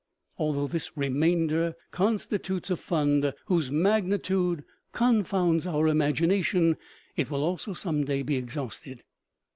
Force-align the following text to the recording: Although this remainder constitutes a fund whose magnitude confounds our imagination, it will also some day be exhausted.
Although 0.39 0.65
this 0.65 0.97
remainder 0.97 1.75
constitutes 1.91 2.71
a 2.71 2.75
fund 2.75 3.35
whose 3.45 3.69
magnitude 3.69 4.63
confounds 4.93 5.67
our 5.67 5.87
imagination, 5.87 6.77
it 7.15 7.29
will 7.29 7.43
also 7.43 7.73
some 7.73 8.03
day 8.05 8.23
be 8.23 8.35
exhausted. 8.35 9.03